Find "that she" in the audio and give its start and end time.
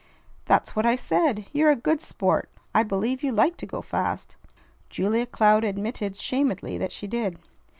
6.79-7.05